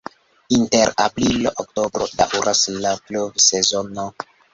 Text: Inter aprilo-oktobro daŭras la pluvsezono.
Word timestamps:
Inter 0.59 0.91
aprilo-oktobro 1.03 2.07
daŭras 2.21 2.63
la 2.87 2.95
pluvsezono. 3.11 4.07